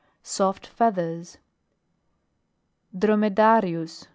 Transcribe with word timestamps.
Soft 0.23 0.65
feathers. 0.65 1.37
DROMEDARIUS. 2.97 4.07